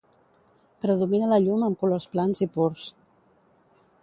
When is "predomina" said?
0.85-1.29